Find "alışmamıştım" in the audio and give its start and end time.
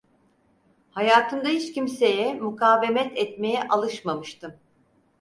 3.67-4.53